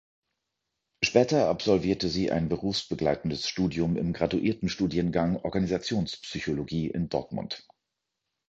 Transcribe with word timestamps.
Später 1.03 1.47
absolvierte 1.47 2.09
sie 2.09 2.31
ein 2.31 2.49
berufsbegleitendes 2.49 3.47
Studium 3.47 3.97
im 3.97 4.13
Graduierten-Studiengang 4.13 5.35
Organisationspsychologie 5.37 6.87
in 6.89 7.07
Dortmund. 7.09 7.67